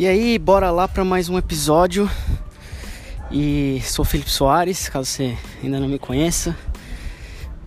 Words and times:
E 0.00 0.08
aí, 0.08 0.38
bora 0.38 0.70
lá 0.70 0.88
para 0.88 1.04
mais 1.04 1.28
um 1.28 1.36
episódio. 1.36 2.10
E 3.30 3.82
sou 3.84 4.02
Felipe 4.02 4.30
Soares, 4.30 4.88
caso 4.88 5.04
você 5.04 5.36
ainda 5.62 5.78
não 5.78 5.86
me 5.86 5.98
conheça. 5.98 6.56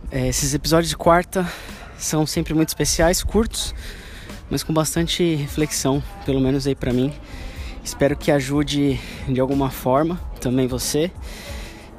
É, 0.09 0.29
esses 0.29 0.51
episódios 0.51 0.89
de 0.89 0.97
quarta 0.97 1.47
são 1.95 2.25
sempre 2.25 2.55
muito 2.55 2.69
especiais, 2.69 3.21
curtos, 3.21 3.75
mas 4.49 4.63
com 4.63 4.73
bastante 4.73 5.35
reflexão, 5.35 6.01
pelo 6.25 6.41
menos 6.41 6.65
aí 6.65 6.73
para 6.73 6.91
mim. 6.91 7.13
Espero 7.83 8.17
que 8.17 8.31
ajude 8.31 8.99
de 9.27 9.39
alguma 9.39 9.69
forma 9.69 10.19
também 10.41 10.65
você. 10.65 11.11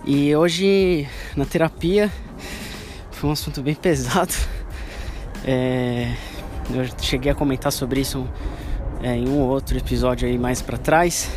E 0.05 0.35
hoje 0.35 1.09
na 1.37 1.45
terapia 1.45 2.13
foi 3.13 3.31
um 3.31 3.33
assunto 3.33 3.63
bem 3.63 3.77
pesado. 3.81 4.35
É, 5.45 6.13
eu 6.75 6.89
cheguei 7.01 7.31
a 7.31 7.37
comentar 7.37 7.71
sobre 7.71 8.01
isso 8.01 8.29
é, 9.05 9.19
em 9.19 9.29
um 9.29 9.41
outro 9.41 9.77
episódio 9.77 10.27
aí 10.27 10.39
mais 10.39 10.63
para 10.63 10.79
trás, 10.79 11.29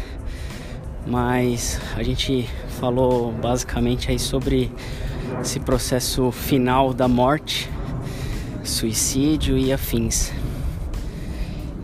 mas 1.06 1.82
a 1.98 2.02
gente 2.02 2.48
falou 2.80 3.34
basicamente 3.34 4.10
aí 4.10 4.18
sobre 4.18 4.72
esse 5.42 5.60
processo 5.60 6.32
final 6.32 6.94
da 6.94 7.10
morte, 7.10 7.70
suicídio 8.64 9.58
e 9.58 9.74
afins. 9.74 10.32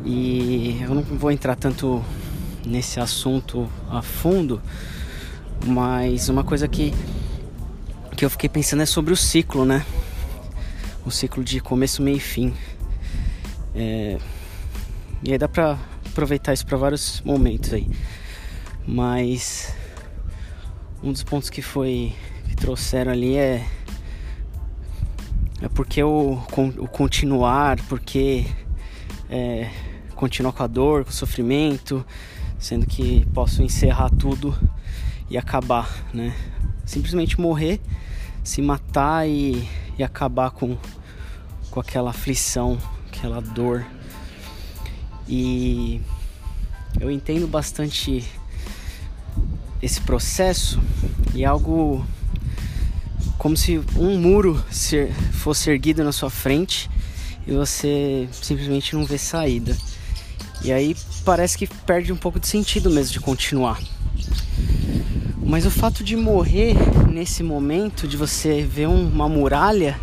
E 0.06 0.80
eu 0.82 0.96
não 0.96 1.02
vou 1.02 1.30
entrar 1.30 1.58
tanto 1.58 2.02
nesse 2.66 3.02
assunto 3.02 3.70
a 3.90 4.02
fundo, 4.02 4.62
mas 5.66 6.30
uma 6.30 6.46
coisa 6.46 6.66
que 6.66 6.94
que 8.16 8.24
eu 8.24 8.30
fiquei 8.30 8.48
pensando 8.48 8.84
é 8.84 8.86
sobre 8.86 9.12
o 9.12 9.18
ciclo, 9.18 9.66
né? 9.66 9.86
O 11.06 11.12
ciclo 11.12 11.44
de 11.44 11.60
começo, 11.60 12.02
meio 12.02 12.18
e 12.18 12.22
fim. 12.22 12.54
É, 13.76 14.18
e 15.24 15.32
aí 15.32 15.38
dá 15.38 15.48
pra 15.48 15.80
aproveitar 16.06 16.54
isso 16.54 16.66
para 16.66 16.78
vários 16.78 17.22
momentos 17.22 17.72
aí. 17.74 17.90
Mas 18.86 19.74
um 21.02 21.12
dos 21.12 21.24
pontos 21.24 21.50
que 21.50 21.62
foi 21.62 22.14
que 22.50 22.56
trouxeram 22.56 23.12
ali 23.12 23.38
é 23.38 23.66
é 25.62 25.70
porque 25.70 26.04
o, 26.04 26.34
o 26.34 26.88
continuar, 26.90 27.80
porque 27.88 28.46
é, 29.30 29.70
continuar 30.14 30.52
com 30.52 30.62
a 30.62 30.68
dor, 30.68 31.06
com 31.06 31.10
o 31.10 31.14
sofrimento, 31.14 32.06
sendo 32.60 32.86
que 32.86 33.26
posso 33.34 33.64
encerrar 33.64 34.10
tudo 34.10 34.54
e 35.30 35.38
acabar, 35.38 35.90
né? 36.14 36.36
Simplesmente 36.86 37.40
morrer, 37.40 37.80
se 38.44 38.62
matar 38.62 39.26
e, 39.26 39.66
e 39.98 40.04
acabar 40.04 40.52
com, 40.52 40.78
com 41.72 41.80
aquela 41.80 42.10
aflição, 42.10 42.78
aquela 43.08 43.40
dor 43.40 43.86
e 45.36 46.00
eu 47.02 47.10
entendo 47.10 47.48
bastante 47.48 48.24
esse 49.82 50.00
processo 50.02 50.80
e 51.34 51.44
algo 51.44 52.06
como 53.40 53.58
se 53.58 53.82
um 53.98 54.20
muro 54.20 54.64
fosse 55.32 55.72
erguido 55.72 56.04
na 56.04 56.12
sua 56.12 56.30
frente 56.30 56.88
e 57.48 57.52
você 57.52 58.30
simplesmente 58.32 58.94
não 58.94 59.06
vê 59.06 59.18
saída. 59.18 59.76
E 60.64 60.72
aí 60.72 60.96
parece 61.26 61.58
que 61.58 61.66
perde 61.66 62.14
um 62.14 62.18
pouco 62.18 62.40
de 62.40 62.48
sentido 62.48 62.92
mesmo 62.92 63.14
de 63.14 63.20
continuar. 63.20 63.82
Mas 65.44 65.66
o 65.66 65.72
fato 65.72 66.04
de 66.04 66.16
morrer 66.16 66.76
nesse 67.10 67.42
momento, 67.42 68.08
de 68.08 68.18
você 68.18 68.62
ver 68.62 68.88
uma 68.88 69.28
muralha, 69.28 70.00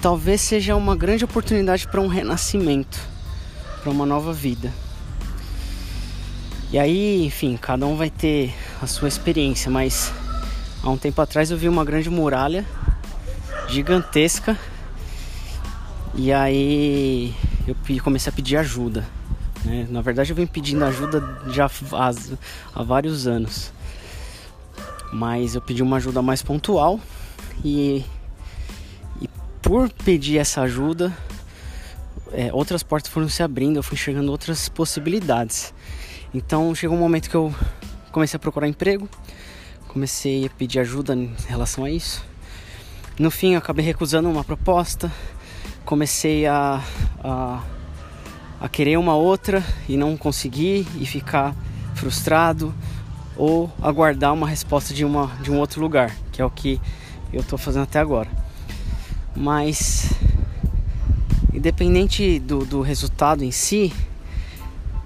talvez 0.00 0.40
seja 0.40 0.76
uma 0.76 0.96
grande 0.96 1.24
oportunidade 1.24 1.86
para 1.86 2.00
um 2.00 2.06
renascimento, 2.06 2.98
para 3.82 3.90
uma 3.90 4.06
nova 4.06 4.32
vida. 4.32 4.72
E 6.70 6.78
aí, 6.78 7.24
enfim, 7.24 7.56
cada 7.56 7.86
um 7.86 7.96
vai 7.96 8.10
ter 8.10 8.54
a 8.80 8.86
sua 8.86 9.08
experiência, 9.08 9.70
mas 9.70 10.12
há 10.82 10.90
um 10.90 10.98
tempo 10.98 11.20
atrás 11.20 11.50
eu 11.50 11.56
vi 11.56 11.68
uma 11.68 11.84
grande 11.84 12.10
muralha 12.10 12.64
gigantesca 13.68 14.58
e 16.14 16.32
aí 16.32 17.34
eu 17.66 17.76
comecei 18.02 18.30
a 18.30 18.34
pedir 18.34 18.56
ajuda. 18.56 19.06
Né? 19.64 19.86
Na 19.90 20.00
verdade, 20.00 20.30
eu 20.30 20.36
venho 20.36 20.48
pedindo 20.48 20.84
ajuda 20.84 21.22
já 21.48 21.66
há, 21.66 22.10
há 22.74 22.82
vários 22.82 23.26
anos, 23.26 23.72
mas 25.12 25.54
eu 25.54 25.60
pedi 25.60 25.82
uma 25.82 25.96
ajuda 25.96 26.22
mais 26.22 26.42
pontual 26.42 27.00
e 27.64 28.04
por 29.68 29.92
pedir 29.92 30.38
essa 30.38 30.62
ajuda, 30.62 31.14
é, 32.32 32.50
outras 32.54 32.82
portas 32.82 33.12
foram 33.12 33.28
se 33.28 33.42
abrindo, 33.42 33.76
eu 33.76 33.82
fui 33.82 33.96
enxergando 33.96 34.32
outras 34.32 34.66
possibilidades. 34.66 35.74
Então 36.32 36.74
chegou 36.74 36.96
um 36.96 37.00
momento 37.00 37.28
que 37.28 37.34
eu 37.34 37.54
comecei 38.10 38.38
a 38.38 38.40
procurar 38.40 38.66
emprego, 38.66 39.06
comecei 39.86 40.46
a 40.46 40.48
pedir 40.48 40.78
ajuda 40.78 41.14
em 41.14 41.34
relação 41.46 41.84
a 41.84 41.90
isso. 41.90 42.24
No 43.18 43.30
fim, 43.30 43.52
eu 43.52 43.58
acabei 43.58 43.84
recusando 43.84 44.30
uma 44.30 44.42
proposta, 44.42 45.12
comecei 45.84 46.46
a, 46.46 46.82
a, 47.22 47.62
a 48.62 48.68
querer 48.70 48.96
uma 48.96 49.16
outra 49.16 49.62
e 49.86 49.98
não 49.98 50.16
conseguir 50.16 50.86
e 50.98 51.04
ficar 51.04 51.54
frustrado 51.94 52.74
ou 53.36 53.70
aguardar 53.82 54.32
uma 54.32 54.48
resposta 54.48 54.94
de, 54.94 55.04
uma, 55.04 55.26
de 55.42 55.50
um 55.50 55.58
outro 55.58 55.78
lugar, 55.78 56.16
que 56.32 56.40
é 56.40 56.44
o 56.44 56.50
que 56.50 56.80
eu 57.30 57.42
estou 57.42 57.58
fazendo 57.58 57.82
até 57.82 57.98
agora. 57.98 58.47
Mas, 59.40 60.10
independente 61.54 62.40
do, 62.40 62.64
do 62.64 62.80
resultado 62.80 63.44
em 63.44 63.52
si, 63.52 63.92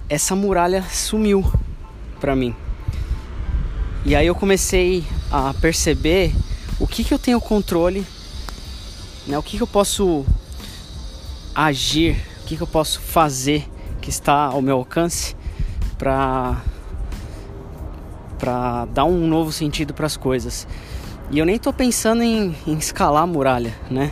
essa 0.09 0.35
muralha 0.35 0.81
sumiu 0.89 1.45
para 2.19 2.35
mim. 2.35 2.55
E 4.03 4.15
aí 4.15 4.25
eu 4.25 4.33
comecei 4.33 5.05
a 5.29 5.53
perceber 5.53 6.33
o 6.79 6.87
que, 6.87 7.03
que 7.03 7.13
eu 7.13 7.19
tenho 7.19 7.39
controle, 7.39 8.03
né? 9.27 9.37
o 9.37 9.43
que, 9.43 9.55
que 9.55 9.61
eu 9.61 9.67
posso 9.67 10.25
agir, 11.53 12.17
o 12.41 12.45
que, 12.47 12.57
que 12.57 12.63
eu 12.63 12.67
posso 12.67 12.99
fazer 13.01 13.69
que 14.01 14.09
está 14.09 14.45
ao 14.45 14.63
meu 14.63 14.77
alcance 14.77 15.35
para 15.95 16.59
para 18.39 18.85
dar 18.85 19.05
um 19.05 19.27
novo 19.27 19.51
sentido 19.51 19.93
para 19.93 20.07
as 20.07 20.17
coisas. 20.17 20.67
E 21.31 21.39
eu 21.39 21.45
nem 21.45 21.57
tô 21.57 21.73
pensando 21.73 22.21
em, 22.21 22.55
em 22.67 22.73
escalar 22.73 23.23
a 23.23 23.27
muralha, 23.27 23.73
né? 23.89 24.11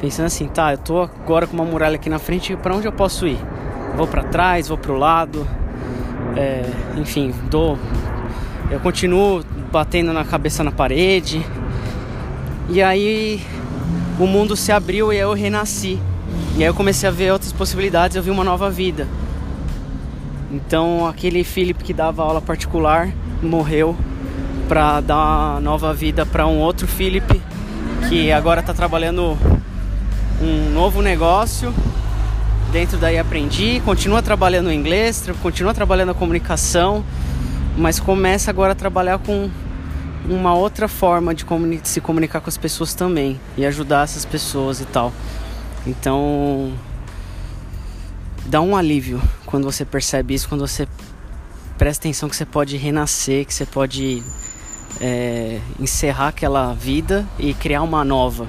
Pensando 0.00 0.26
assim, 0.26 0.48
tá, 0.48 0.72
eu 0.72 0.78
tô 0.78 1.02
agora 1.02 1.46
com 1.46 1.54
uma 1.54 1.64
muralha 1.64 1.96
aqui 1.96 2.08
na 2.08 2.18
frente, 2.18 2.56
para 2.56 2.74
onde 2.74 2.86
eu 2.86 2.92
posso 2.92 3.26
ir? 3.26 3.38
Vou 3.96 4.06
para 4.06 4.24
trás, 4.24 4.68
vou 4.68 4.78
pro 4.78 4.96
lado, 4.96 5.46
é, 6.36 6.64
enfim, 6.96 7.34
dou, 7.50 7.78
eu 8.70 8.78
continuo 8.80 9.44
batendo 9.72 10.12
na 10.12 10.24
cabeça 10.24 10.62
na 10.62 10.70
parede. 10.70 11.44
E 12.68 12.80
aí 12.80 13.42
o 14.18 14.26
mundo 14.26 14.56
se 14.56 14.70
abriu 14.70 15.12
e 15.12 15.18
eu 15.18 15.32
renasci. 15.32 15.98
E 16.56 16.62
aí 16.62 16.68
eu 16.68 16.74
comecei 16.74 17.08
a 17.08 17.12
ver 17.12 17.32
outras 17.32 17.52
possibilidades, 17.52 18.16
eu 18.16 18.22
vi 18.22 18.30
uma 18.30 18.44
nova 18.44 18.70
vida. 18.70 19.08
Então 20.52 21.06
aquele 21.06 21.42
Felipe 21.42 21.82
que 21.82 21.92
dava 21.92 22.22
aula 22.22 22.40
particular 22.40 23.12
morreu 23.42 23.96
para 24.70 25.00
dar 25.00 25.16
uma 25.16 25.60
nova 25.60 25.92
vida 25.92 26.24
para 26.24 26.46
um 26.46 26.58
outro 26.60 26.86
Felipe 26.86 27.42
que 28.08 28.30
agora 28.30 28.60
está 28.60 28.72
trabalhando 28.72 29.36
um 30.40 30.70
novo 30.72 31.02
negócio. 31.02 31.74
Dentro 32.70 32.96
daí 32.96 33.18
aprendi, 33.18 33.82
continua 33.84 34.22
trabalhando 34.22 34.70
inglês, 34.70 35.28
continua 35.42 35.74
trabalhando 35.74 36.10
a 36.10 36.14
comunicação, 36.14 37.04
mas 37.76 37.98
começa 37.98 38.48
agora 38.48 38.70
a 38.70 38.74
trabalhar 38.76 39.18
com 39.18 39.50
uma 40.28 40.54
outra 40.54 40.86
forma 40.86 41.34
de 41.34 41.44
se 41.82 42.00
comunicar 42.00 42.40
com 42.40 42.48
as 42.48 42.56
pessoas 42.56 42.94
também 42.94 43.40
e 43.58 43.66
ajudar 43.66 44.04
essas 44.04 44.24
pessoas 44.24 44.80
e 44.80 44.84
tal. 44.84 45.12
Então 45.84 46.72
dá 48.46 48.60
um 48.60 48.76
alívio 48.76 49.20
quando 49.46 49.64
você 49.64 49.84
percebe 49.84 50.32
isso, 50.32 50.48
quando 50.48 50.64
você 50.64 50.86
presta 51.76 52.02
atenção 52.02 52.28
que 52.28 52.36
você 52.36 52.46
pode 52.46 52.76
renascer, 52.76 53.44
que 53.44 53.52
você 53.52 53.66
pode 53.66 54.22
é, 54.98 55.60
encerrar 55.78 56.28
aquela 56.28 56.72
vida 56.72 57.26
e 57.38 57.52
criar 57.54 57.82
uma 57.82 58.04
nova, 58.04 58.46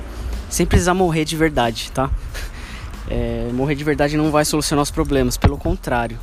sem 0.50 0.66
precisar 0.66 0.94
morrer 0.94 1.26
de 1.26 1.36
verdade, 1.36 1.92
tá? 1.92 2.10
É, 3.10 3.50
morrer 3.54 3.76
de 3.76 3.84
verdade 3.84 4.16
não 4.16 4.32
vai 4.32 4.46
solucionar 4.46 4.84
os 4.84 4.92
problemas, 4.92 5.36
pelo 5.36 5.58
contrário. 5.58 6.18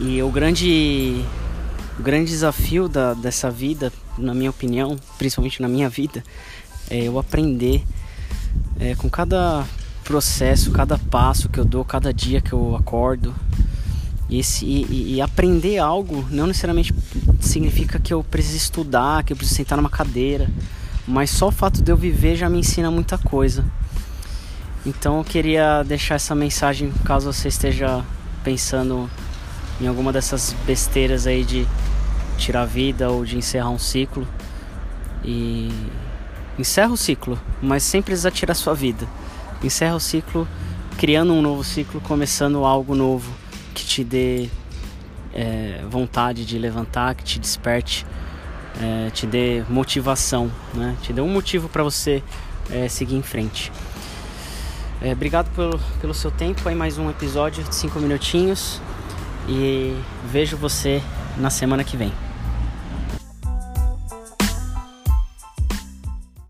E 0.00 0.22
o 0.22 0.30
grande, 0.30 1.22
o 1.98 2.02
grande 2.02 2.30
desafio 2.30 2.88
da, 2.88 3.14
dessa 3.14 3.50
vida, 3.50 3.92
na 4.16 4.34
minha 4.34 4.50
opinião, 4.50 4.96
principalmente 5.18 5.60
na 5.60 5.68
minha 5.68 5.88
vida, 5.88 6.24
é 6.90 7.04
eu 7.04 7.18
aprender 7.18 7.84
é, 8.80 8.94
com 8.94 9.08
cada 9.08 9.64
processo, 10.02 10.70
cada 10.70 10.98
passo 10.98 11.48
que 11.48 11.58
eu 11.58 11.64
dou, 11.64 11.84
cada 11.84 12.12
dia 12.12 12.40
que 12.40 12.52
eu 12.52 12.76
acordo, 12.76 13.34
e, 14.28 14.38
esse, 14.38 14.64
e, 14.64 15.14
e, 15.14 15.20
aprender 15.20 15.78
algo 15.78 16.24
não 16.30 16.46
necessariamente 16.46 16.94
significa 17.44 17.98
que 17.98 18.12
eu 18.12 18.22
preciso 18.24 18.56
estudar, 18.56 19.22
que 19.24 19.32
eu 19.32 19.36
preciso 19.36 19.56
sentar 19.56 19.76
numa 19.76 19.90
cadeira, 19.90 20.50
mas 21.06 21.30
só 21.30 21.48
o 21.48 21.52
fato 21.52 21.82
de 21.82 21.90
eu 21.90 21.96
viver 21.96 22.36
já 22.36 22.48
me 22.48 22.58
ensina 22.58 22.90
muita 22.90 23.18
coisa. 23.18 23.64
Então 24.86 25.18
eu 25.18 25.24
queria 25.24 25.82
deixar 25.82 26.16
essa 26.16 26.34
mensagem 26.34 26.92
caso 27.04 27.32
você 27.32 27.48
esteja 27.48 28.04
pensando 28.42 29.08
em 29.80 29.86
alguma 29.86 30.12
dessas 30.12 30.54
besteiras 30.66 31.26
aí 31.26 31.42
de 31.42 31.66
tirar 32.36 32.62
a 32.62 32.66
vida 32.66 33.10
ou 33.10 33.24
de 33.24 33.36
encerrar 33.36 33.70
um 33.70 33.78
ciclo. 33.78 34.26
E 35.24 35.70
encerra 36.58 36.92
o 36.92 36.96
ciclo, 36.96 37.38
mas 37.62 37.82
sem 37.82 38.02
precisar 38.02 38.30
tirar 38.30 38.54
sua 38.54 38.74
vida. 38.74 39.06
Encerra 39.62 39.96
o 39.96 40.00
ciclo 40.00 40.46
criando 40.98 41.32
um 41.32 41.42
novo 41.42 41.64
ciclo, 41.64 42.00
começando 42.00 42.64
algo 42.64 42.94
novo 42.94 43.32
que 43.74 43.84
te 43.84 44.04
dê 44.04 44.48
é, 45.34 45.84
vontade 45.88 46.46
de 46.46 46.58
levantar, 46.58 47.14
que 47.14 47.24
te 47.24 47.38
desperte, 47.38 48.06
é, 48.80 49.10
te 49.10 49.26
dê 49.26 49.64
motivação, 49.68 50.50
né? 50.72 50.96
te 51.02 51.12
dê 51.12 51.20
um 51.20 51.28
motivo 51.28 51.68
para 51.68 51.82
você 51.82 52.22
é, 52.70 52.88
seguir 52.88 53.16
em 53.16 53.22
frente. 53.22 53.72
É, 55.02 55.12
obrigado 55.12 55.54
pelo, 55.54 55.78
pelo 56.00 56.14
seu 56.14 56.30
tempo. 56.30 56.66
Aí 56.68 56.74
mais 56.74 56.96
um 56.96 57.10
episódio 57.10 57.62
de 57.64 57.74
5 57.74 57.98
minutinhos. 57.98 58.80
E 59.46 59.94
vejo 60.30 60.56
você 60.56 61.02
na 61.36 61.50
semana 61.50 61.84
que 61.84 61.96
vem. 61.96 62.10